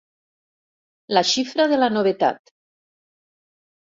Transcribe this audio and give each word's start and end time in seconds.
La 1.17 1.23
xifra 1.33 1.67
de 1.73 1.77
la 1.81 1.91
novetat. 1.97 2.53